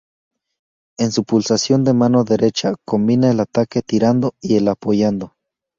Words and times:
En 0.97 1.11
su 1.11 1.23
pulsación 1.23 1.83
de 1.83 1.93
mano 1.93 2.23
derecha 2.23 2.73
combina 2.87 3.29
el 3.29 3.39
ataque 3.39 3.83
"tirando" 3.83 4.33
y 4.41 4.55
el 4.55 4.67
"apoyando". 4.67 5.35